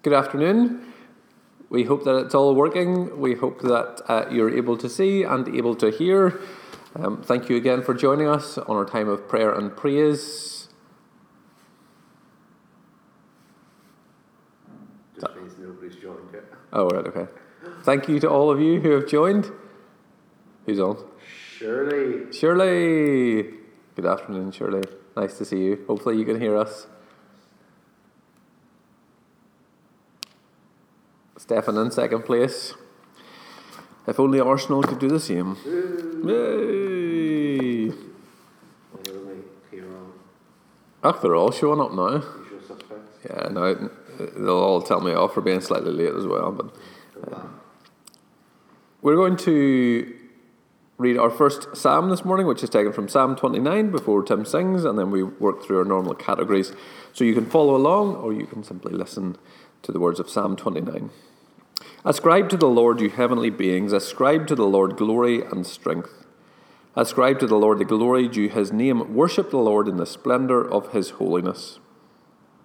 Good 0.00 0.12
afternoon. 0.12 0.92
We 1.70 1.82
hope 1.82 2.04
that 2.04 2.16
it's 2.18 2.34
all 2.34 2.54
working. 2.54 3.18
We 3.18 3.34
hope 3.34 3.62
that 3.62 4.00
uh, 4.06 4.26
you're 4.30 4.56
able 4.56 4.76
to 4.76 4.88
see 4.88 5.24
and 5.24 5.48
able 5.48 5.74
to 5.74 5.90
hear. 5.90 6.40
Um, 6.94 7.20
thank 7.22 7.48
you 7.48 7.56
again 7.56 7.82
for 7.82 7.94
joining 7.94 8.28
us 8.28 8.58
on 8.58 8.76
our 8.76 8.84
time 8.84 9.08
of 9.08 9.26
prayer 9.28 9.52
and 9.52 9.76
praise. 9.76 10.68
Just 15.20 15.34
means 15.34 15.54
nobody's 15.58 15.96
joined 15.96 16.28
yet. 16.32 16.44
Oh, 16.72 16.88
right, 16.90 17.04
okay. 17.04 17.26
Thank 17.82 18.08
you 18.08 18.20
to 18.20 18.30
all 18.30 18.52
of 18.52 18.60
you 18.60 18.80
who 18.80 18.90
have 18.92 19.08
joined. 19.08 19.50
Who's 20.66 20.78
on? 20.78 20.96
Shirley. 21.56 22.32
Shirley. 22.32 23.42
Good 23.96 24.06
afternoon, 24.06 24.52
Shirley. 24.52 24.84
Nice 25.16 25.36
to 25.38 25.44
see 25.44 25.58
you. 25.58 25.84
Hopefully, 25.88 26.18
you 26.18 26.24
can 26.24 26.40
hear 26.40 26.56
us. 26.56 26.86
Stefan 31.38 31.78
in 31.78 31.90
second 31.90 32.22
place. 32.24 32.74
If 34.06 34.18
only 34.18 34.40
Arsenal 34.40 34.82
could 34.82 34.98
do 34.98 35.08
the 35.08 35.20
same. 35.20 35.56
Yay! 36.24 37.92
Ach, 41.04 41.20
they're 41.22 41.36
all 41.36 41.52
showing 41.52 41.80
up 41.80 41.92
now. 41.92 42.22
Yeah, 43.24 43.48
no, 43.50 43.90
they'll 44.18 44.50
all 44.50 44.82
tell 44.82 45.00
me 45.00 45.12
off 45.12 45.34
for 45.34 45.40
being 45.40 45.60
slightly 45.60 45.92
late 45.92 46.12
as 46.12 46.26
well. 46.26 46.50
But 46.50 46.74
back. 47.30 47.44
we're 49.00 49.14
going 49.14 49.36
to 49.38 50.14
read 50.96 51.16
our 51.16 51.30
first 51.30 51.76
psalm 51.76 52.10
this 52.10 52.24
morning, 52.24 52.46
which 52.46 52.64
is 52.64 52.70
taken 52.70 52.92
from 52.92 53.08
Psalm 53.08 53.36
29 53.36 53.90
before 53.92 54.24
Tim 54.24 54.44
sings, 54.44 54.84
and 54.84 54.98
then 54.98 55.12
we 55.12 55.22
work 55.22 55.62
through 55.62 55.78
our 55.78 55.84
normal 55.84 56.14
categories. 56.14 56.72
So 57.12 57.22
you 57.24 57.34
can 57.34 57.46
follow 57.46 57.76
along, 57.76 58.16
or 58.16 58.32
you 58.32 58.46
can 58.46 58.64
simply 58.64 58.92
listen 58.92 59.36
to 59.82 59.92
the 59.92 60.00
words 60.00 60.18
of 60.18 60.28
Psalm 60.28 60.56
29. 60.56 61.10
Ascribe 62.04 62.48
to 62.50 62.56
the 62.56 62.68
Lord, 62.68 63.00
you 63.00 63.10
heavenly 63.10 63.50
beings, 63.50 63.92
ascribe 63.92 64.46
to 64.46 64.54
the 64.54 64.66
Lord 64.66 64.96
glory 64.96 65.42
and 65.42 65.66
strength. 65.66 66.26
Ascribe 66.94 67.40
to 67.40 67.46
the 67.46 67.56
Lord 67.56 67.78
the 67.78 67.84
glory 67.84 68.28
due 68.28 68.48
his 68.48 68.72
name. 68.72 69.14
Worship 69.14 69.50
the 69.50 69.58
Lord 69.58 69.88
in 69.88 69.96
the 69.96 70.06
splendour 70.06 70.68
of 70.68 70.92
his 70.92 71.10
holiness. 71.10 71.80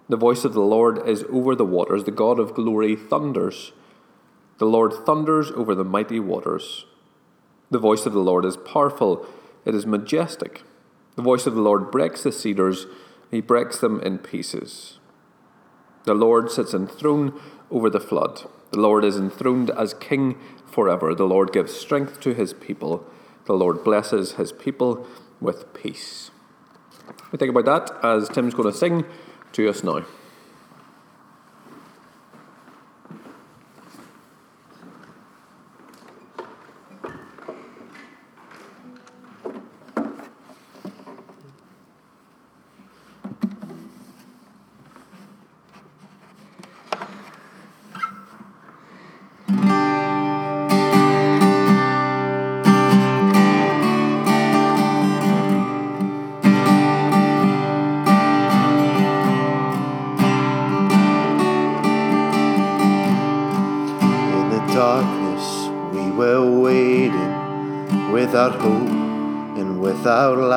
The 0.08 0.16
voice 0.16 0.44
of 0.44 0.52
the 0.52 0.60
Lord 0.60 1.06
is 1.08 1.24
over 1.30 1.54
the 1.54 1.64
waters, 1.64 2.04
the 2.04 2.10
God 2.10 2.38
of 2.38 2.54
glory 2.54 2.94
thunders. 2.94 3.72
The 4.58 4.66
Lord 4.66 4.92
thunders 5.04 5.50
over 5.50 5.74
the 5.74 5.84
mighty 5.84 6.20
waters. 6.20 6.86
The 7.70 7.78
voice 7.78 8.06
of 8.06 8.12
the 8.12 8.20
Lord 8.20 8.44
is 8.44 8.56
powerful, 8.56 9.26
it 9.64 9.74
is 9.74 9.86
majestic. 9.86 10.62
The 11.16 11.22
voice 11.22 11.46
of 11.46 11.54
the 11.54 11.62
Lord 11.62 11.90
breaks 11.90 12.22
the 12.22 12.32
cedars, 12.32 12.86
he 13.30 13.40
breaks 13.40 13.80
them 13.80 14.00
in 14.00 14.18
pieces. 14.18 14.98
The 16.04 16.14
Lord 16.14 16.50
sits 16.50 16.74
enthroned 16.74 17.32
over 17.70 17.90
the 17.90 18.00
flood. 18.00 18.48
The 18.74 18.80
Lord 18.80 19.04
is 19.04 19.16
enthroned 19.16 19.70
as 19.70 19.94
king 19.94 20.36
forever. 20.66 21.14
The 21.14 21.28
Lord 21.28 21.52
gives 21.52 21.72
strength 21.72 22.18
to 22.22 22.34
his 22.34 22.52
people. 22.52 23.06
The 23.44 23.52
Lord 23.52 23.84
blesses 23.84 24.32
his 24.32 24.50
people 24.50 25.06
with 25.40 25.72
peace. 25.74 26.32
We 27.30 27.38
think 27.38 27.54
about 27.54 27.66
that 27.66 28.04
as 28.04 28.28
Tim's 28.28 28.52
going 28.52 28.72
to 28.72 28.76
sing 28.76 29.04
to 29.52 29.68
us 29.68 29.84
now. 29.84 30.04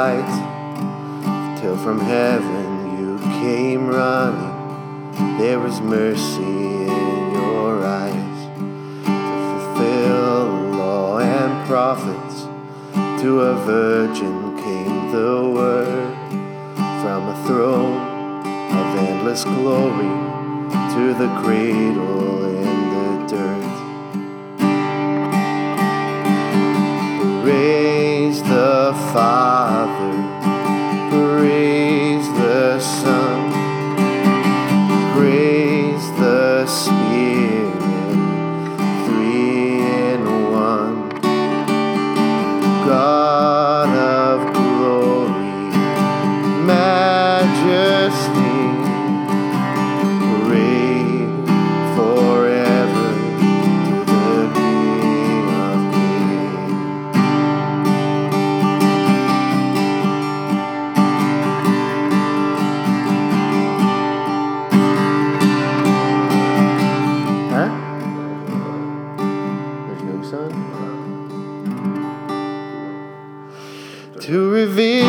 Light, 0.07 1.59
till 1.59 1.77
from 1.77 1.99
heaven 1.99 2.67
you 2.97 3.19
came 3.41 3.87
running. 3.87 4.55
There 5.37 5.59
was 5.59 5.81
mercy 5.81 6.43
in 6.43 7.33
your 7.33 7.85
eyes 7.85 8.39
to 9.07 9.17
fulfill 9.49 10.45
law 10.81 11.19
and 11.19 11.67
prophets. 11.67 12.35
To 13.21 13.29
a 13.51 13.55
virgin 13.65 14.35
came 14.65 15.11
the 15.11 15.35
word 15.57 16.15
from 17.01 17.21
a 17.33 17.37
throne 17.45 18.01
of 18.79 18.87
endless 19.09 19.43
glory 19.43 20.13
to 20.95 21.03
the 21.21 21.29
cradle 21.41 22.56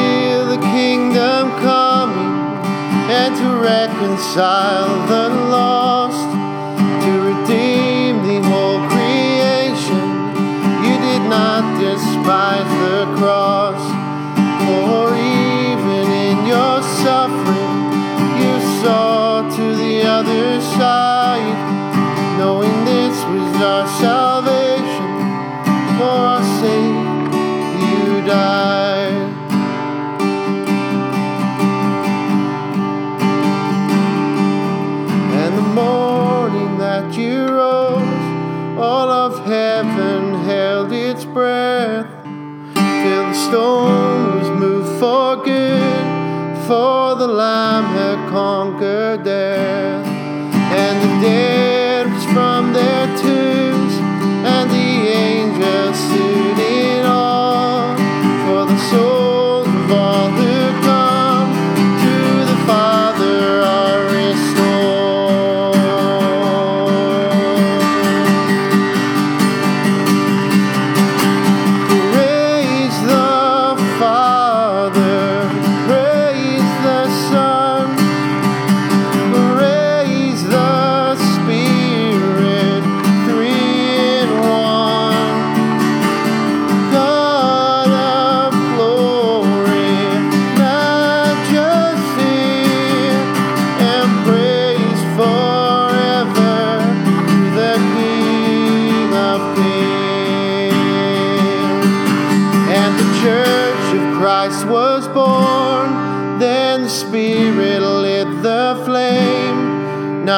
reveal 0.09 0.47
the 0.47 0.59
kingdom 0.59 1.51
coming 1.61 2.33
and 3.11 3.37
to 3.37 3.49
reconcile 3.61 5.07
the 5.07 5.29
lost, 5.51 5.88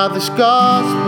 This 0.09 0.31
gospel 0.31 1.00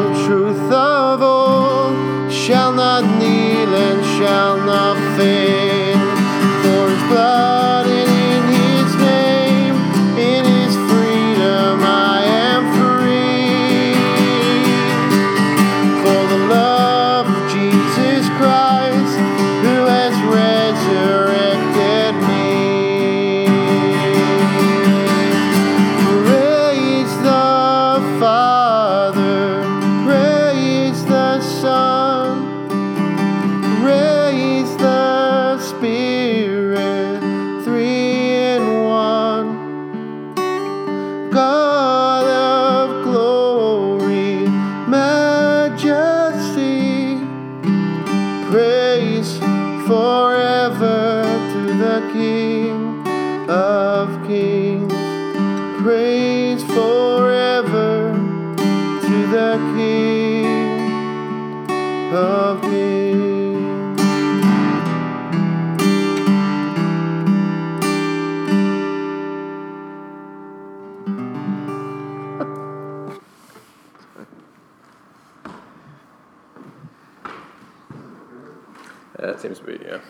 Yeah, 79.18 79.30
it 79.30 79.40
seems 79.40 79.58
to 79.58 79.64
be, 79.64 79.78
yeah. 79.84 80.00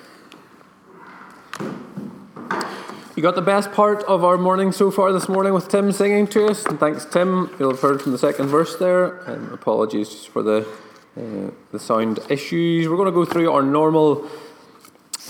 You 3.14 3.22
got 3.22 3.34
the 3.34 3.42
best 3.42 3.72
part 3.72 4.02
of 4.04 4.24
our 4.24 4.38
morning 4.38 4.72
so 4.72 4.90
far 4.90 5.12
this 5.12 5.28
morning 5.28 5.52
with 5.52 5.68
Tim 5.68 5.92
singing 5.92 6.26
to 6.28 6.46
us, 6.46 6.64
and 6.64 6.80
thanks, 6.80 7.04
Tim. 7.04 7.50
You'll 7.58 7.72
have 7.72 7.80
heard 7.80 8.00
from 8.00 8.12
the 8.12 8.18
second 8.18 8.46
verse 8.46 8.76
there. 8.76 9.18
And 9.24 9.52
apologies 9.52 10.24
for 10.24 10.42
the 10.42 10.66
uh, 11.14 11.50
the 11.72 11.78
sound 11.78 12.20
issues. 12.30 12.88
We're 12.88 12.96
going 12.96 13.06
to 13.06 13.12
go 13.12 13.26
through 13.26 13.52
our 13.52 13.62
normal 13.62 14.26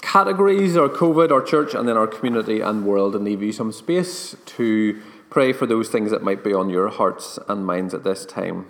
categories: 0.00 0.76
our 0.76 0.88
COVID, 0.88 1.32
our 1.32 1.42
church, 1.42 1.74
and 1.74 1.88
then 1.88 1.96
our 1.96 2.06
community 2.06 2.60
and 2.60 2.86
world, 2.86 3.16
and 3.16 3.24
leave 3.24 3.42
you 3.42 3.50
some 3.50 3.72
space 3.72 4.36
to 4.46 5.02
pray 5.28 5.52
for 5.52 5.66
those 5.66 5.88
things 5.88 6.12
that 6.12 6.22
might 6.22 6.44
be 6.44 6.54
on 6.54 6.70
your 6.70 6.88
hearts 6.88 7.38
and 7.48 7.66
minds 7.66 7.94
at 7.94 8.04
this 8.04 8.24
time. 8.24 8.66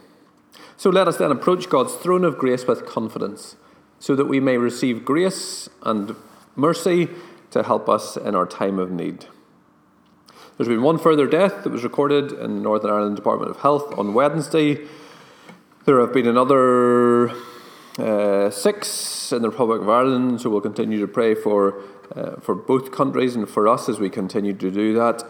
So 0.79 0.89
let 0.89 1.07
us 1.07 1.19
then 1.19 1.31
approach 1.31 1.69
God's 1.69 1.95
throne 1.95 2.25
of 2.25 2.39
grace 2.39 2.67
with 2.67 2.87
confidence, 2.87 3.57
so 4.03 4.17
that 4.17 4.25
we 4.25 4.41
may 4.41 4.59
receive 4.59 5.05
grace 5.05 5.69
and 5.85 6.17
mercy 6.57 7.09
to 7.53 7.63
help 7.63 7.89
us 7.89 8.17
in 8.17 8.35
our 8.35 8.45
time 8.45 8.81
of 8.81 8.91
need. 8.91 9.27
There's 10.57 10.67
been 10.67 10.83
one 10.83 10.99
further 10.99 11.29
death 11.29 11.63
that 11.63 11.71
was 11.71 11.85
recorded 11.85 12.33
in 12.33 12.57
the 12.57 12.63
Northern 12.63 12.91
Ireland 12.91 13.15
Department 13.15 13.53
of 13.53 13.59
Health 13.59 13.97
on 13.97 14.13
Wednesday. 14.13 14.89
There 15.85 16.01
have 16.01 16.13
been 16.13 16.27
another 16.27 17.31
uh, 17.97 18.51
six 18.51 19.31
in 19.31 19.41
the 19.41 19.51
Republic 19.51 19.83
of 19.83 19.89
Ireland, 19.89 20.41
so 20.41 20.51
we'll 20.51 20.63
continue 20.63 20.99
to 20.99 21.07
pray 21.07 21.37
for, 21.37 21.81
uh, 22.17 22.41
for 22.41 22.57
both 22.57 22.91
countries 22.91 23.37
and 23.37 23.49
for 23.49 23.69
us 23.69 23.89
as 23.89 24.01
we 24.01 24.11
continue 24.11 24.53
to 24.53 24.71
do 24.73 24.95
that. 24.95 25.23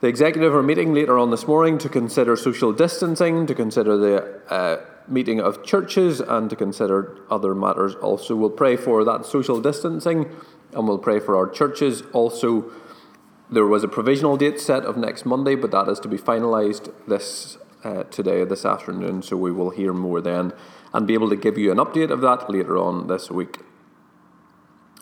The 0.00 0.06
executive 0.06 0.54
are 0.54 0.62
meeting 0.62 0.94
later 0.94 1.18
on 1.18 1.32
this 1.32 1.48
morning 1.48 1.76
to 1.78 1.88
consider 1.88 2.36
social 2.36 2.72
distancing, 2.72 3.48
to 3.48 3.54
consider 3.54 3.96
the 3.96 4.40
uh, 4.48 4.84
meeting 5.08 5.40
of 5.40 5.64
churches, 5.64 6.20
and 6.20 6.50
to 6.50 6.56
consider 6.56 7.18
other 7.30 7.54
matters 7.54 7.94
also. 7.96 8.34
We'll 8.34 8.50
pray 8.50 8.76
for 8.76 9.04
that 9.04 9.26
social 9.26 9.60
distancing 9.60 10.30
and 10.72 10.86
we'll 10.86 10.98
pray 10.98 11.20
for 11.20 11.36
our 11.36 11.48
churches. 11.48 12.02
Also, 12.12 12.70
there 13.50 13.66
was 13.66 13.84
a 13.84 13.88
provisional 13.88 14.36
date 14.36 14.60
set 14.60 14.84
of 14.84 14.96
next 14.96 15.24
Monday, 15.24 15.54
but 15.54 15.70
that 15.70 15.88
is 15.88 16.00
to 16.00 16.08
be 16.08 16.18
finalised 16.18 16.92
this 17.06 17.58
uh, 17.84 18.02
today, 18.04 18.44
this 18.44 18.64
afternoon, 18.64 19.22
so 19.22 19.36
we 19.36 19.52
will 19.52 19.70
hear 19.70 19.92
more 19.92 20.20
then 20.20 20.52
and 20.92 21.06
be 21.06 21.14
able 21.14 21.30
to 21.30 21.36
give 21.36 21.56
you 21.56 21.70
an 21.70 21.78
update 21.78 22.10
of 22.10 22.20
that 22.20 22.50
later 22.50 22.76
on 22.76 23.06
this 23.06 23.30
week. 23.30 23.58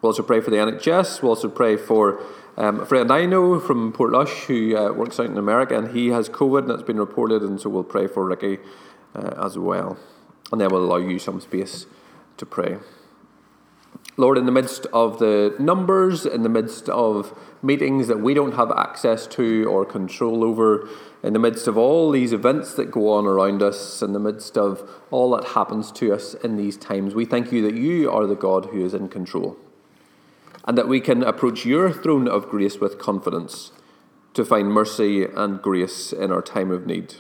We'll 0.03 0.11
also 0.11 0.23
pray 0.23 0.41
for 0.41 0.51
the 0.51 0.59
NHS. 0.59 1.23
We'll 1.23 1.31
also 1.31 1.49
pray 1.49 1.77
for 1.77 2.21
um, 2.57 2.81
a 2.81 2.87
friend 2.87 3.11
I 3.11 3.25
know 3.25 3.59
from 3.59 3.93
Portrush 3.93 4.45
who 4.45 4.77
uh, 4.77 4.93
works 4.93 5.19
out 5.19 5.27
in 5.27 5.39
America, 5.39 5.77
and 5.79 5.97
he 5.97 6.09
has 6.09 6.29
COVID, 6.29 6.65
and 6.65 6.73
it's 6.73 6.83
been 6.83 6.99
reported, 6.99 7.43
and 7.43 7.61
so 7.61 7.71
we'll 7.71 7.85
pray 7.85 8.07
for 8.07 8.25
Ricky 8.27 8.59
uh, 9.15 9.45
as 9.45 9.59
well. 9.59 9.97
And 10.53 10.61
then 10.61 10.69
we'll 10.71 10.85
allow 10.85 10.97
you 10.97 11.19
some 11.19 11.41
space 11.41 11.87
to 12.37 12.47
pray. 12.47 12.79
Lord, 14.17 14.39
in 14.39 14.47
the 14.47 14.53
midst 14.53 14.87
of 14.93 15.19
the 15.19 15.57
numbers, 15.59 16.25
in 16.25 16.43
the 16.43 16.49
midst 16.49 16.89
of 16.89 17.37
meetings 17.63 18.07
that 18.07 18.21
we 18.21 18.35
don't 18.35 18.55
have 18.55 18.71
access 18.71 19.27
to 19.29 19.65
or 19.65 19.85
control 19.85 20.45
over, 20.45 20.89
in 21.23 21.33
the 21.33 21.39
midst 21.39 21.67
of 21.67 21.77
all 21.77 22.11
these 22.11 22.33
events 22.33 22.75
that 22.75 22.91
go 22.91 23.13
on 23.13 23.27
around 23.27 23.63
us, 23.63 24.03
in 24.03 24.13
the 24.13 24.21
midst 24.21 24.57
of 24.57 24.89
all 25.11 25.31
that 25.31 25.49
happens 25.49 25.91
to 25.93 26.13
us 26.13 26.35
in 26.35 26.57
these 26.57 26.77
times, 26.77 27.15
we 27.15 27.25
thank 27.25 27.51
you 27.51 27.63
that 27.63 27.75
you 27.75 28.11
are 28.11 28.27
the 28.27 28.37
God 28.37 28.67
who 28.67 28.85
is 28.85 28.95
in 28.95 29.09
control 29.09 29.57
and 30.67 30.79
that 30.79 30.89
we 30.89 31.01
can 31.01 31.23
approach 31.23 31.67
your 31.67 31.93
throne 31.93 32.29
of 32.29 32.49
grace 32.49 32.79
with 32.79 32.99
confidence 32.99 33.73
to 34.33 34.45
find 34.45 34.73
mercy 34.73 35.25
and 35.25 35.61
grace 35.61 36.13
in 36.13 36.33
our 36.33 36.43
time 36.43 36.71
of 36.71 36.87
need. 36.87 37.17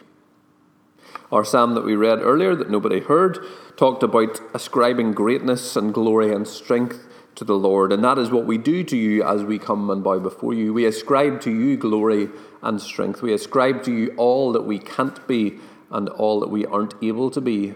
Our 1.33 1.45
psalm 1.45 1.75
that 1.75 1.85
we 1.85 1.97
read 1.97 2.21
earlier, 2.21 2.55
that 2.55 2.71
nobody 2.71 3.01
heard, 3.01 3.39
talked 3.77 4.03
about 4.03 4.41
ascribing 4.55 5.13
greatness 5.13 5.77
and 5.77 5.93
glory 5.93 6.33
and 6.33 6.47
strength 6.47 7.07
to 7.35 7.45
the 7.45 7.59
Lord. 7.59 7.93
And 7.93 8.05
that 8.05 8.19
is 8.19 8.31
what 8.31 8.47
we 8.47 8.59
do 8.59 8.85
to 8.85 8.97
you 8.97 9.25
as 9.25 9.43
we 9.43 9.59
come 9.59 9.91
and 9.91 10.03
bow 10.03 10.19
before 10.19 10.55
you. 10.55 10.73
We 10.73 10.87
ascribe 10.87 11.41
to 11.43 11.51
you 11.51 11.77
glory 11.77 12.29
and 12.63 12.81
strength. 12.81 13.23
We 13.23 13.33
ascribe 13.33 13.83
to 13.85 13.93
you 13.93 14.15
all 14.17 14.53
that 14.53 14.63
we 14.63 14.79
can't 14.79 15.27
be 15.27 15.59
and 15.91 16.09
all 16.09 16.41
that 16.41 16.51
we 16.51 16.65
aren't 16.67 16.95
able 17.03 17.31
to 17.31 17.41
be, 17.41 17.75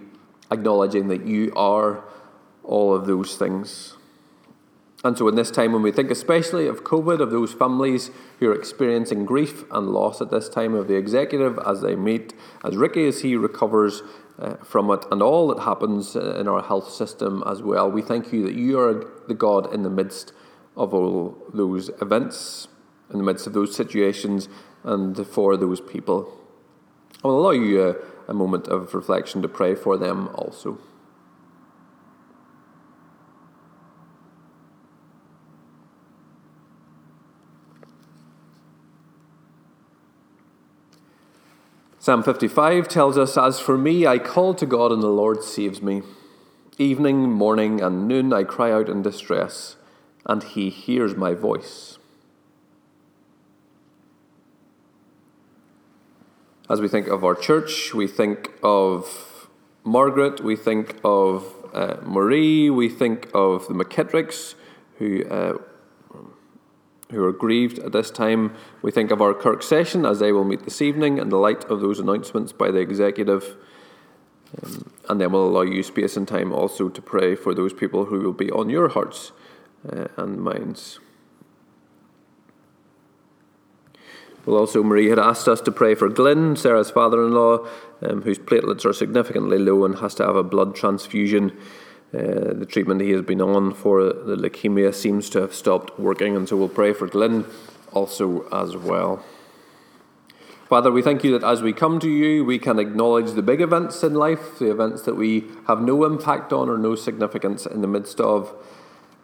acknowledging 0.50 1.08
that 1.08 1.26
you 1.26 1.52
are 1.54 2.04
all 2.64 2.94
of 2.94 3.06
those 3.06 3.36
things. 3.36 3.97
And 5.04 5.16
so, 5.16 5.28
in 5.28 5.36
this 5.36 5.52
time, 5.52 5.72
when 5.72 5.82
we 5.82 5.92
think 5.92 6.10
especially 6.10 6.66
of 6.66 6.82
COVID, 6.82 7.20
of 7.20 7.30
those 7.30 7.52
families 7.52 8.10
who 8.40 8.50
are 8.50 8.54
experiencing 8.54 9.24
grief 9.24 9.62
and 9.70 9.90
loss 9.90 10.20
at 10.20 10.30
this 10.30 10.48
time, 10.48 10.74
of 10.74 10.88
the 10.88 10.96
executive 10.96 11.56
as 11.64 11.82
they 11.82 11.94
meet, 11.94 12.34
as 12.64 12.76
Ricky 12.76 13.06
as 13.06 13.20
he 13.20 13.36
recovers 13.36 14.02
uh, 14.40 14.56
from 14.56 14.90
it, 14.90 15.04
and 15.12 15.22
all 15.22 15.48
that 15.48 15.62
happens 15.62 16.16
in 16.16 16.48
our 16.48 16.62
health 16.62 16.90
system 16.90 17.44
as 17.46 17.62
well, 17.62 17.88
we 17.88 18.02
thank 18.02 18.32
you 18.32 18.42
that 18.44 18.54
you 18.54 18.78
are 18.80 19.04
the 19.28 19.34
God 19.34 19.72
in 19.72 19.82
the 19.82 19.90
midst 19.90 20.32
of 20.76 20.92
all 20.92 21.46
those 21.54 21.90
events, 22.00 22.66
in 23.12 23.18
the 23.18 23.24
midst 23.24 23.46
of 23.46 23.52
those 23.52 23.74
situations, 23.76 24.48
and 24.82 25.26
for 25.28 25.56
those 25.56 25.80
people. 25.80 26.36
I 27.22 27.28
will 27.28 27.40
allow 27.40 27.50
you 27.50 27.88
a, 27.88 27.96
a 28.30 28.34
moment 28.34 28.66
of 28.66 28.94
reflection 28.94 29.42
to 29.42 29.48
pray 29.48 29.76
for 29.76 29.96
them 29.96 30.28
also. 30.34 30.78
Psalm 42.08 42.22
55 42.22 42.88
tells 42.88 43.18
us, 43.18 43.36
As 43.36 43.60
for 43.60 43.76
me, 43.76 44.06
I 44.06 44.18
call 44.18 44.54
to 44.54 44.64
God, 44.64 44.92
and 44.92 45.02
the 45.02 45.08
Lord 45.08 45.44
saves 45.44 45.82
me. 45.82 46.00
Evening, 46.78 47.30
morning, 47.30 47.82
and 47.82 48.08
noon 48.08 48.32
I 48.32 48.44
cry 48.44 48.72
out 48.72 48.88
in 48.88 49.02
distress, 49.02 49.76
and 50.24 50.42
he 50.42 50.70
hears 50.70 51.14
my 51.14 51.34
voice. 51.34 51.98
As 56.70 56.80
we 56.80 56.88
think 56.88 57.08
of 57.08 57.24
our 57.24 57.34
church, 57.34 57.92
we 57.92 58.06
think 58.06 58.52
of 58.62 59.50
Margaret, 59.84 60.42
we 60.42 60.56
think 60.56 60.96
of 61.04 61.44
uh, 61.74 61.96
Marie, 62.00 62.70
we 62.70 62.88
think 62.88 63.28
of 63.34 63.68
the 63.68 63.74
McKittricks, 63.74 64.54
who 64.96 65.28
uh, 65.28 65.58
who 67.10 67.24
are 67.24 67.32
grieved 67.32 67.78
at 67.78 67.92
this 67.92 68.10
time. 68.10 68.54
We 68.82 68.90
think 68.90 69.10
of 69.10 69.22
our 69.22 69.34
Kirk 69.34 69.62
session 69.62 70.04
as 70.04 70.18
they 70.18 70.32
will 70.32 70.44
meet 70.44 70.64
this 70.64 70.82
evening 70.82 71.18
in 71.18 71.30
the 71.30 71.38
light 71.38 71.64
of 71.64 71.80
those 71.80 71.98
announcements 71.98 72.52
by 72.52 72.70
the 72.70 72.80
executive. 72.80 73.56
Um, 74.62 74.90
and 75.08 75.20
then 75.20 75.32
we'll 75.32 75.46
allow 75.46 75.62
you 75.62 75.82
space 75.82 76.16
and 76.16 76.26
time 76.26 76.52
also 76.52 76.88
to 76.88 77.02
pray 77.02 77.34
for 77.34 77.54
those 77.54 77.72
people 77.72 78.06
who 78.06 78.20
will 78.20 78.32
be 78.32 78.50
on 78.50 78.70
your 78.70 78.88
hearts 78.88 79.32
uh, 79.90 80.08
and 80.16 80.40
minds. 80.40 81.00
Well, 84.46 84.56
also, 84.56 84.82
Marie 84.82 85.10
had 85.10 85.18
asked 85.18 85.46
us 85.46 85.60
to 85.62 85.72
pray 85.72 85.94
for 85.94 86.08
Glyn, 86.08 86.56
Sarah's 86.56 86.90
father 86.90 87.22
in 87.22 87.32
law, 87.32 87.66
um, 88.00 88.22
whose 88.22 88.38
platelets 88.38 88.86
are 88.86 88.94
significantly 88.94 89.58
low 89.58 89.84
and 89.84 89.98
has 89.98 90.14
to 90.14 90.24
have 90.24 90.36
a 90.36 90.42
blood 90.42 90.74
transfusion. 90.74 91.54
Uh, 92.14 92.54
the 92.54 92.66
treatment 92.66 93.02
he 93.02 93.10
has 93.10 93.20
been 93.20 93.40
on 93.40 93.74
for 93.74 94.02
the 94.02 94.34
leukemia 94.34 94.94
seems 94.94 95.28
to 95.28 95.40
have 95.40 95.54
stopped 95.54 95.98
working, 96.00 96.34
and 96.34 96.48
so 96.48 96.56
we'll 96.56 96.68
pray 96.68 96.92
for 96.94 97.06
Glyn 97.06 97.44
also 97.92 98.48
as 98.48 98.76
well. 98.76 99.22
Father, 100.68 100.90
we 100.90 101.02
thank 101.02 101.22
you 101.22 101.38
that 101.38 101.46
as 101.46 101.60
we 101.60 101.72
come 101.72 102.00
to 102.00 102.08
you, 102.08 102.44
we 102.44 102.58
can 102.58 102.78
acknowledge 102.78 103.32
the 103.32 103.42
big 103.42 103.60
events 103.60 104.02
in 104.02 104.14
life, 104.14 104.58
the 104.58 104.70
events 104.70 105.02
that 105.02 105.16
we 105.16 105.44
have 105.66 105.82
no 105.82 106.04
impact 106.04 106.52
on 106.52 106.70
or 106.70 106.78
no 106.78 106.94
significance 106.94 107.66
in 107.66 107.82
the 107.82 107.86
midst 107.86 108.20
of. 108.20 108.54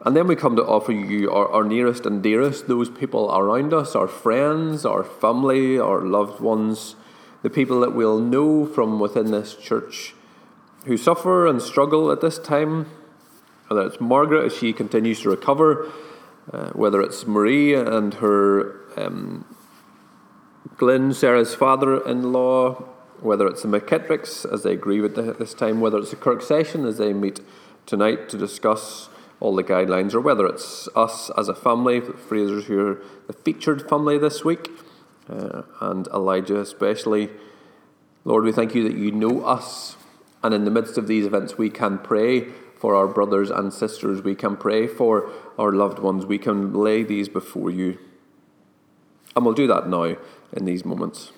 And 0.03 0.15
then 0.15 0.27
we 0.27 0.37
come 0.37 0.57
to 0.57 0.65
offer 0.65 0.93
you 0.93 1.31
our, 1.31 1.49
our 1.49 1.65
nearest 1.65 2.05
and 2.05 2.23
dearest, 2.23 2.69
those 2.69 2.91
people 2.91 3.35
around 3.35 3.73
us, 3.73 3.95
our 3.95 4.09
friends, 4.09 4.85
our 4.85 5.05
family, 5.05 5.79
our 5.79 6.03
loved 6.03 6.41
ones, 6.41 6.97
the 7.43 7.51
people 7.51 7.81
that 7.81 7.95
we'll 7.95 8.21
know 8.21 8.67
from 8.67 9.01
within 9.01 9.31
this 9.31 9.55
church 9.55 10.15
who 10.85 10.97
suffer 10.97 11.47
and 11.47 11.61
struggle 11.61 12.11
at 12.11 12.21
this 12.21 12.39
time. 12.39 12.87
Whether 13.69 13.87
it's 13.87 14.01
Margaret 14.01 14.45
as 14.45 14.57
she 14.57 14.73
continues 14.73 15.21
to 15.23 15.31
recover, 15.31 15.91
uh, 16.53 16.71
whether 16.71 17.01
it's 17.01 17.27
Marie 17.27 17.75
and 17.75 18.15
her 18.15 18.81
um, 18.97 19.47
Glyn, 20.77 21.15
Sarah's 21.15 21.55
father 21.55 22.07
in 22.07 22.33
law, 22.33 22.85
whether 23.21 23.47
it's 23.47 23.63
the 23.63 23.69
McKittricks 23.69 24.51
as 24.53 24.63
they 24.63 24.77
grieve 24.77 25.05
at 25.05 25.39
this 25.39 25.55
time, 25.55 25.81
whether 25.81 25.99
it's 25.99 26.11
the 26.11 26.17
Kirk 26.17 26.43
session 26.43 26.85
as 26.85 26.99
they 26.99 27.13
meet 27.13 27.41
tonight 27.87 28.29
to 28.31 28.37
discuss 28.37 29.09
all 29.41 29.55
the 29.55 29.65
guidelines, 29.65 30.15
or 30.15 30.21
whether 30.21 30.47
it's 30.47 30.89
us 30.95 31.31
as 31.37 31.49
a 31.49 31.55
family, 31.55 32.01
the 32.01 32.13
Frasers 32.13 32.65
who 32.65 32.79
are 32.87 33.03
the 33.27 33.33
featured 33.33 33.89
family 33.89 34.19
this 34.19 34.45
week, 34.45 34.71
uh, 35.29 35.63
and 35.81 36.07
Elijah 36.09 36.61
especially. 36.61 37.31
Lord, 38.25 38.45
we 38.45 38.53
thank 38.53 38.75
you 38.75 38.83
that 38.89 38.97
you 38.97 39.11
know 39.11 39.45
us, 39.45 39.97
and 40.45 40.53
in 40.55 40.65
the 40.65 40.71
midst 40.71 40.99
of 40.99 41.09
these 41.09 41.25
events, 41.25 41.57
we 41.57 41.71
can 41.71 41.99
pray 41.99 42.43
for 42.77 42.95
our 42.95 43.09
brothers 43.09 43.51
and 43.51 43.73
sisters, 43.73 44.23
we 44.23 44.35
can 44.35 44.57
pray 44.57 44.87
for 44.87 45.31
our 45.59 45.73
loved 45.73 45.99
ones, 45.99 46.27
we 46.27 46.39
can 46.39 46.75
lay 46.75 47.03
these 47.03 47.31
before 47.31 47.71
you. 47.71 47.99
And 49.35 49.45
we'll 49.45 49.55
do 49.55 49.67
that 49.67 49.89
now 49.89 50.17
in 50.53 50.67
these 50.67 50.85
moments. 50.85 51.33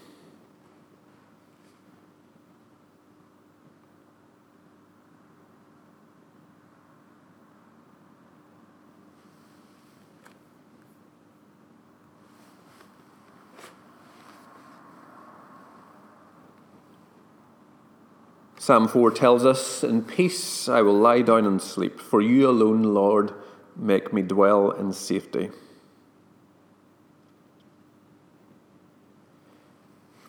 Psalm 18.66 18.88
4 18.88 19.12
tells 19.12 19.46
us, 19.46 19.84
In 19.84 20.02
peace 20.02 20.68
I 20.68 20.82
will 20.82 20.98
lie 20.98 21.22
down 21.22 21.46
and 21.46 21.62
sleep, 21.62 22.00
for 22.00 22.20
you 22.20 22.50
alone, 22.50 22.82
Lord, 22.82 23.32
make 23.76 24.12
me 24.12 24.22
dwell 24.22 24.72
in 24.72 24.92
safety. 24.92 25.50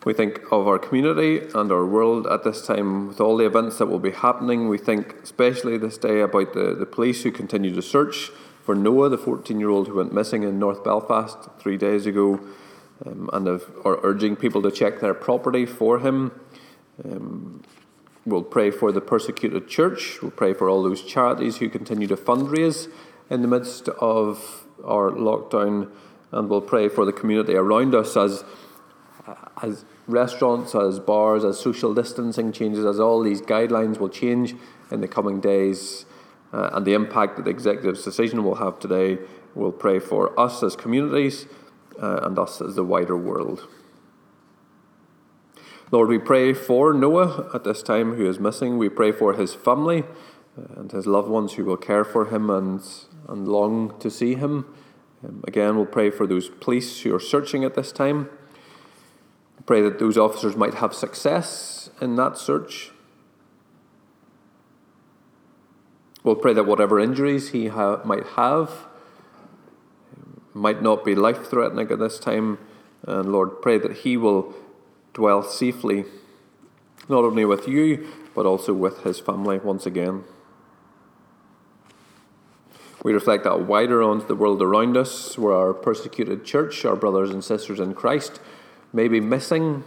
We 0.04 0.14
think 0.14 0.40
of 0.52 0.68
our 0.68 0.78
community 0.78 1.48
and 1.52 1.72
our 1.72 1.84
world 1.84 2.28
at 2.28 2.44
this 2.44 2.64
time 2.64 3.08
with 3.08 3.20
all 3.20 3.36
the 3.36 3.44
events 3.44 3.78
that 3.78 3.86
will 3.86 3.98
be 3.98 4.12
happening. 4.12 4.68
We 4.68 4.78
think, 4.78 5.16
especially 5.20 5.76
this 5.76 5.98
day, 5.98 6.20
about 6.20 6.54
the, 6.54 6.76
the 6.76 6.86
police 6.86 7.24
who 7.24 7.32
continue 7.32 7.74
to 7.74 7.82
search 7.82 8.30
for 8.62 8.76
Noah, 8.76 9.08
the 9.08 9.18
14 9.18 9.58
year 9.58 9.70
old 9.70 9.88
who 9.88 9.96
went 9.96 10.14
missing 10.14 10.44
in 10.44 10.60
North 10.60 10.84
Belfast 10.84 11.38
three 11.58 11.76
days 11.76 12.06
ago, 12.06 12.38
um, 13.04 13.28
and 13.32 13.48
have, 13.48 13.64
are 13.84 13.98
urging 14.04 14.36
people 14.36 14.62
to 14.62 14.70
check 14.70 15.00
their 15.00 15.12
property 15.12 15.66
for 15.66 15.98
him. 15.98 16.30
Um, 17.04 17.64
we'll 18.28 18.42
pray 18.42 18.70
for 18.70 18.92
the 18.92 19.00
persecuted 19.00 19.68
church. 19.68 20.20
We'll 20.22 20.30
pray 20.30 20.52
for 20.52 20.68
all 20.68 20.82
those 20.82 21.02
charities 21.02 21.56
who 21.56 21.68
continue 21.68 22.06
to 22.08 22.16
fundraise 22.16 22.90
in 23.30 23.42
the 23.42 23.48
midst 23.48 23.88
of 23.88 24.66
our 24.84 25.10
lockdown. 25.10 25.90
And 26.30 26.48
we'll 26.48 26.60
pray 26.60 26.88
for 26.88 27.04
the 27.04 27.12
community 27.12 27.54
around 27.54 27.94
us 27.94 28.16
as, 28.16 28.44
as 29.62 29.84
restaurants, 30.06 30.74
as 30.74 31.00
bars, 31.00 31.44
as 31.44 31.58
social 31.58 31.94
distancing 31.94 32.52
changes, 32.52 32.84
as 32.84 33.00
all 33.00 33.22
these 33.22 33.40
guidelines 33.40 33.98
will 33.98 34.10
change 34.10 34.54
in 34.90 35.00
the 35.00 35.08
coming 35.08 35.40
days, 35.40 36.04
uh, 36.52 36.70
and 36.72 36.86
the 36.86 36.94
impact 36.94 37.36
that 37.36 37.44
the 37.44 37.50
executive's 37.50 38.04
decision 38.04 38.44
will 38.44 38.56
have 38.56 38.78
today, 38.78 39.18
we'll 39.54 39.72
pray 39.72 39.98
for 39.98 40.38
us 40.38 40.62
as 40.62 40.76
communities 40.76 41.46
uh, 42.00 42.20
and 42.22 42.38
us 42.38 42.60
as 42.60 42.74
the 42.74 42.84
wider 42.84 43.16
world. 43.16 43.68
Lord, 45.90 46.10
we 46.10 46.18
pray 46.18 46.52
for 46.52 46.92
Noah 46.92 47.48
at 47.54 47.64
this 47.64 47.82
time 47.82 48.16
who 48.16 48.28
is 48.28 48.38
missing. 48.38 48.76
We 48.76 48.90
pray 48.90 49.10
for 49.10 49.32
his 49.32 49.54
family 49.54 50.04
uh, 50.58 50.80
and 50.80 50.92
his 50.92 51.06
loved 51.06 51.30
ones 51.30 51.54
who 51.54 51.64
will 51.64 51.78
care 51.78 52.04
for 52.04 52.26
him 52.26 52.50
and, 52.50 52.82
and 53.26 53.48
long 53.48 53.98
to 54.00 54.10
see 54.10 54.34
him. 54.34 54.66
Um, 55.26 55.42
again, 55.48 55.76
we'll 55.76 55.86
pray 55.86 56.10
for 56.10 56.26
those 56.26 56.50
police 56.50 57.00
who 57.00 57.14
are 57.14 57.20
searching 57.20 57.64
at 57.64 57.74
this 57.74 57.90
time. 57.90 58.28
Pray 59.64 59.80
that 59.80 59.98
those 59.98 60.18
officers 60.18 60.56
might 60.56 60.74
have 60.74 60.92
success 60.92 61.88
in 62.02 62.16
that 62.16 62.36
search. 62.36 62.90
We'll 66.22 66.36
pray 66.36 66.52
that 66.52 66.64
whatever 66.64 67.00
injuries 67.00 67.50
he 67.50 67.68
ha- 67.68 68.02
might 68.04 68.26
have 68.36 68.84
might 70.52 70.82
not 70.82 71.02
be 71.02 71.14
life 71.14 71.46
threatening 71.46 71.90
at 71.90 71.98
this 71.98 72.18
time. 72.18 72.58
And 73.06 73.32
Lord, 73.32 73.62
pray 73.62 73.78
that 73.78 73.98
he 73.98 74.18
will 74.18 74.54
dwell 75.18 75.42
safely, 75.42 76.04
not 77.08 77.24
only 77.24 77.44
with 77.44 77.66
you, 77.66 78.06
but 78.36 78.46
also 78.46 78.72
with 78.72 79.02
his 79.02 79.18
family 79.18 79.58
once 79.58 79.84
again. 79.84 80.22
We 83.02 83.12
reflect 83.12 83.42
that 83.44 83.66
wider 83.66 84.00
onto 84.00 84.28
the 84.28 84.36
world 84.36 84.62
around 84.62 84.96
us, 84.96 85.36
where 85.36 85.54
our 85.54 85.74
persecuted 85.74 86.44
church, 86.44 86.84
our 86.84 86.94
brothers 86.94 87.30
and 87.30 87.42
sisters 87.42 87.80
in 87.80 87.94
Christ, 87.94 88.40
maybe 88.92 89.20
missing, 89.20 89.82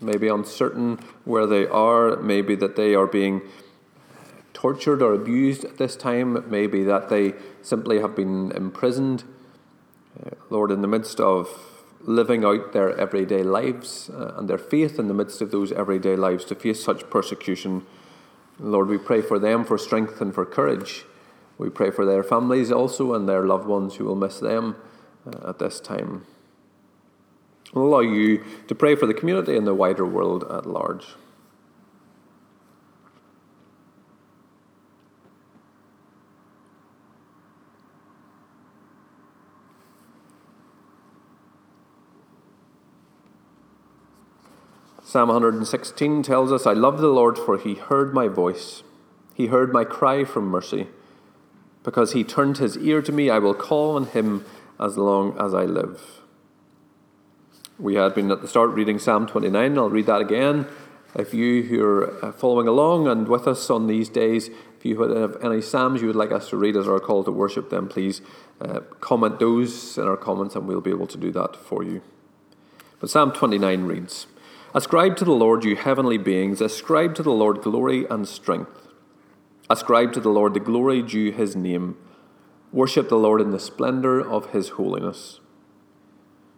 maybe 0.00 0.28
uncertain 0.28 1.00
where 1.24 1.46
they 1.46 1.66
are, 1.66 2.16
maybe 2.16 2.54
that 2.54 2.76
they 2.76 2.94
are 2.94 3.08
being 3.08 3.42
tortured 4.54 5.02
or 5.02 5.12
abused 5.12 5.64
at 5.64 5.78
this 5.78 5.96
time, 5.96 6.48
maybe 6.48 6.84
that 6.84 7.08
they 7.08 7.34
simply 7.60 8.00
have 8.00 8.14
been 8.14 8.52
imprisoned. 8.52 9.24
Uh, 10.24 10.30
Lord, 10.48 10.70
in 10.70 10.80
the 10.80 10.88
midst 10.88 11.18
of 11.20 11.75
living 12.06 12.44
out 12.44 12.72
their 12.72 12.96
everyday 12.98 13.42
lives 13.42 14.08
uh, 14.10 14.34
and 14.36 14.48
their 14.48 14.58
faith 14.58 14.98
in 14.98 15.08
the 15.08 15.14
midst 15.14 15.42
of 15.42 15.50
those 15.50 15.72
everyday 15.72 16.16
lives 16.16 16.44
to 16.46 16.54
face 16.54 16.82
such 16.82 17.10
persecution, 17.10 17.84
Lord, 18.58 18.88
we 18.88 18.96
pray 18.96 19.20
for 19.20 19.38
them 19.38 19.64
for 19.64 19.76
strength 19.76 20.20
and 20.20 20.34
for 20.34 20.46
courage. 20.46 21.04
We 21.58 21.68
pray 21.68 21.90
for 21.90 22.06
their 22.06 22.22
families 22.22 22.72
also 22.72 23.12
and 23.12 23.28
their 23.28 23.44
loved 23.44 23.66
ones 23.66 23.96
who 23.96 24.04
will 24.04 24.14
miss 24.14 24.38
them 24.40 24.76
uh, 25.26 25.50
at 25.50 25.58
this 25.58 25.80
time 25.80 26.24
will 27.76 27.88
allow 27.88 28.00
you 28.00 28.42
to 28.68 28.74
pray 28.74 28.94
for 28.94 29.06
the 29.06 29.14
community 29.14 29.56
and 29.56 29.66
the 29.66 29.74
wider 29.74 30.06
world 30.06 30.44
at 30.50 30.66
large. 30.66 31.06
Psalm 45.06 45.28
116 45.28 46.24
tells 46.24 46.50
us, 46.50 46.66
I 46.66 46.72
love 46.72 46.98
the 46.98 47.06
Lord, 47.06 47.38
for 47.38 47.56
he 47.56 47.74
heard 47.74 48.12
my 48.12 48.26
voice. 48.26 48.82
He 49.34 49.46
heard 49.46 49.72
my 49.72 49.84
cry 49.84 50.24
from 50.24 50.46
mercy. 50.46 50.88
Because 51.84 52.12
he 52.12 52.24
turned 52.24 52.58
his 52.58 52.76
ear 52.78 53.00
to 53.02 53.12
me, 53.12 53.30
I 53.30 53.38
will 53.38 53.54
call 53.54 53.94
on 53.94 54.06
him 54.06 54.44
as 54.80 54.98
long 54.98 55.38
as 55.38 55.54
I 55.54 55.62
live. 55.62 56.22
We 57.78 57.94
had 57.94 58.16
been 58.16 58.32
at 58.32 58.42
the 58.42 58.48
start 58.48 58.70
reading 58.70 58.98
Psalm 58.98 59.28
29. 59.28 59.78
I'll 59.78 59.88
read 59.88 60.06
that 60.06 60.20
again. 60.20 60.66
If 61.14 61.32
you 61.32 61.62
who 61.62 61.84
are 61.84 62.24
uh, 62.24 62.32
following 62.32 62.66
along 62.66 63.06
and 63.06 63.28
with 63.28 63.46
us 63.46 63.70
on 63.70 63.86
these 63.86 64.08
days, 64.08 64.48
if 64.76 64.84
you 64.84 65.00
have 65.00 65.36
any 65.40 65.62
Psalms 65.62 66.00
you 66.00 66.08
would 66.08 66.16
like 66.16 66.32
us 66.32 66.50
to 66.50 66.56
read 66.56 66.76
as 66.76 66.88
our 66.88 66.98
call 66.98 67.22
to 67.22 67.30
worship, 67.30 67.70
then 67.70 67.86
please 67.86 68.22
uh, 68.60 68.80
comment 68.98 69.38
those 69.38 69.98
in 69.98 70.08
our 70.08 70.16
comments 70.16 70.56
and 70.56 70.66
we'll 70.66 70.80
be 70.80 70.90
able 70.90 71.06
to 71.06 71.16
do 71.16 71.30
that 71.30 71.54
for 71.54 71.84
you. 71.84 72.02
But 72.98 73.08
Psalm 73.08 73.30
29 73.30 73.84
reads 73.84 74.26
Ascribe 74.76 75.16
to 75.16 75.24
the 75.24 75.32
Lord, 75.32 75.64
you 75.64 75.74
heavenly 75.74 76.18
beings, 76.18 76.60
ascribe 76.60 77.14
to 77.14 77.22
the 77.22 77.30
Lord 77.30 77.62
glory 77.62 78.04
and 78.10 78.28
strength. 78.28 78.88
Ascribe 79.70 80.12
to 80.12 80.20
the 80.20 80.28
Lord 80.28 80.52
the 80.52 80.60
glory 80.60 81.00
due 81.00 81.32
his 81.32 81.56
name. 81.56 81.96
Worship 82.72 83.08
the 83.08 83.16
Lord 83.16 83.40
in 83.40 83.52
the 83.52 83.58
splendour 83.58 84.20
of 84.20 84.50
his 84.50 84.68
holiness. 84.68 85.40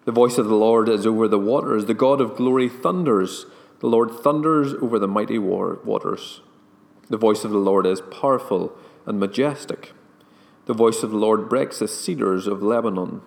The 0.04 0.10
voice 0.10 0.36
of 0.36 0.48
the 0.48 0.56
Lord 0.56 0.88
is 0.88 1.06
over 1.06 1.28
the 1.28 1.38
waters. 1.38 1.84
The 1.84 1.94
God 1.94 2.20
of 2.20 2.34
glory 2.34 2.68
thunders. 2.68 3.46
The 3.78 3.86
Lord 3.86 4.10
thunders 4.10 4.74
over 4.82 4.98
the 4.98 5.06
mighty 5.06 5.38
waters. 5.38 6.40
The 7.08 7.16
voice 7.16 7.44
of 7.44 7.52
the 7.52 7.58
Lord 7.58 7.86
is 7.86 8.00
powerful 8.00 8.76
and 9.06 9.20
majestic. 9.20 9.92
The 10.66 10.74
voice 10.74 11.04
of 11.04 11.12
the 11.12 11.18
Lord 11.18 11.48
breaks 11.48 11.78
the 11.78 11.86
cedars 11.86 12.48
of 12.48 12.64
Lebanon. 12.64 13.22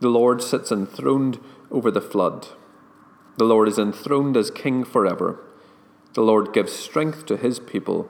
The 0.00 0.10
Lord 0.10 0.42
sits 0.42 0.70
enthroned 0.70 1.40
over 1.70 1.90
the 1.90 2.02
flood. 2.02 2.48
The 3.36 3.44
Lord 3.44 3.68
is 3.68 3.78
enthroned 3.78 4.36
as 4.36 4.50
King 4.50 4.84
forever. 4.84 5.40
The 6.14 6.22
Lord 6.22 6.52
gives 6.52 6.72
strength 6.72 7.26
to 7.26 7.36
his 7.36 7.58
people. 7.58 8.08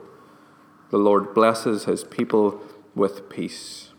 The 0.91 0.97
Lord 0.97 1.33
blesses 1.33 1.85
his 1.85 2.03
people 2.03 2.61
with 2.93 3.27
peace. 3.29 3.89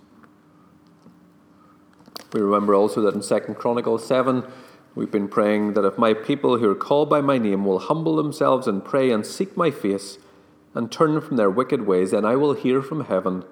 We 2.33 2.41
remember 2.41 2.75
also 2.75 3.01
that 3.03 3.15
in 3.15 3.23
2 3.23 3.55
Chronicles 3.55 4.07
7, 4.07 4.45
we've 4.95 5.11
been 5.11 5.29
praying 5.29 5.75
that 5.75 5.85
if 5.85 5.99
my 5.99 6.15
people 6.15 6.59
who 6.59 6.71
are 6.71 6.77
called 6.77 7.11
by 7.11 7.21
my 7.21 7.39
name 7.39 7.65
will 7.65 7.81
humble 7.81 8.17
themselves 8.17 8.67
and 8.69 8.85
pray 8.85 9.11
and 9.11 9.27
seek 9.27 9.57
my 9.57 9.71
face 9.71 10.19
and 10.75 10.93
turn 10.93 11.21
from 11.21 11.37
their 11.37 11.51
wicked 11.51 11.87
ways, 11.87 12.13
then 12.13 12.25
I 12.25 12.37
will 12.37 12.53
hear 12.53 12.83
from 12.83 13.07
heaven 13.07 13.45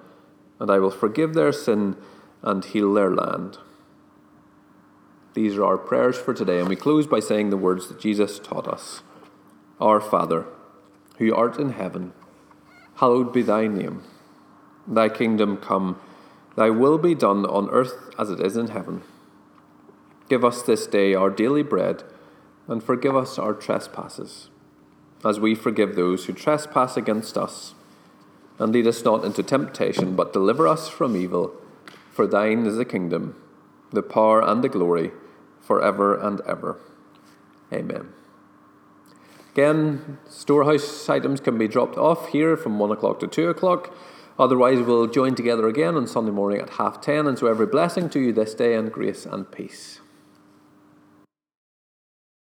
and 0.59 0.71
I 0.71 0.79
will 0.79 0.91
forgive 0.91 1.33
their 1.33 1.51
sin 1.51 1.97
and 2.41 2.63
heal 2.63 2.93
their 2.93 3.13
land. 3.13 3.57
These 5.35 5.57
are 5.57 5.65
our 5.65 5.77
prayers 5.77 6.17
for 6.17 6.33
today, 6.33 6.59
and 6.59 6.69
we 6.69 6.77
close 6.77 7.07
by 7.07 7.19
saying 7.19 7.49
the 7.49 7.57
words 7.57 7.89
that 7.89 7.99
Jesus 7.99 8.39
taught 8.39 8.69
us 8.69 9.03
Our 9.81 9.99
Father, 9.99 10.45
who 11.17 11.35
art 11.35 11.59
in 11.59 11.71
heaven, 11.71 12.13
hallowed 12.95 13.33
be 13.33 13.41
thy 13.41 13.67
name. 13.67 14.03
Thy 14.87 15.09
kingdom 15.09 15.57
come, 15.57 15.99
thy 16.55 16.69
will 16.69 16.97
be 16.97 17.13
done 17.13 17.45
on 17.45 17.69
earth 17.69 17.95
as 18.17 18.29
it 18.29 18.39
is 18.39 18.55
in 18.55 18.69
heaven. 18.69 19.01
Give 20.29 20.45
us 20.45 20.61
this 20.61 20.87
day 20.87 21.13
our 21.13 21.29
daily 21.29 21.63
bread, 21.63 22.03
and 22.69 22.81
forgive 22.81 23.17
us 23.17 23.37
our 23.37 23.53
trespasses, 23.53 24.49
as 25.25 25.37
we 25.37 25.53
forgive 25.53 25.97
those 25.97 26.25
who 26.25 26.33
trespass 26.33 26.95
against 26.95 27.37
us. 27.37 27.73
And 28.57 28.71
lead 28.71 28.87
us 28.87 29.03
not 29.03 29.25
into 29.25 29.43
temptation, 29.43 30.15
but 30.15 30.31
deliver 30.31 30.65
us 30.65 30.87
from 30.87 31.17
evil. 31.17 31.53
For 32.09 32.25
thine 32.25 32.65
is 32.65 32.77
the 32.77 32.85
kingdom, 32.85 33.35
the 33.91 34.01
power, 34.01 34.41
and 34.41 34.63
the 34.63 34.69
glory, 34.69 35.11
forever 35.65 36.15
and 36.15 36.41
ever. 36.41 36.77
Amen. 37.73 38.13
Again, 39.53 40.19
storehouse 40.29 41.09
items 41.09 41.39
can 41.39 41.57
be 41.57 41.67
dropped 41.67 41.97
off 41.97 42.29
here 42.29 42.57
from 42.57 42.77
1 42.77 42.91
o'clock 42.91 43.19
to 43.21 43.27
2 43.27 43.49
o'clock. 43.49 43.93
Otherwise, 44.37 44.81
we'll 44.81 45.07
join 45.07 45.33
together 45.33 45.67
again 45.67 45.95
on 45.95 46.07
Sunday 46.07 46.31
morning 46.31 46.59
at 46.59 46.71
half 46.71 46.99
10. 46.99 47.25
And 47.25 47.39
so, 47.39 47.47
every 47.47 47.65
blessing 47.65 48.09
to 48.09 48.19
you 48.19 48.33
this 48.33 48.53
day, 48.53 48.75
and 48.75 48.91
grace 48.91 49.25
and 49.25 49.49
peace. 49.49 50.01